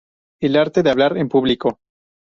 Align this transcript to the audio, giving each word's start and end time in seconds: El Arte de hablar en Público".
El 0.41 0.55
Arte 0.57 0.81
de 0.81 0.89
hablar 0.89 1.15
en 1.15 1.29
Público". 1.29 1.77